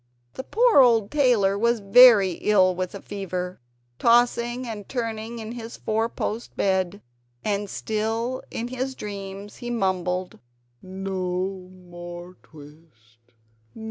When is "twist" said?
12.41-13.19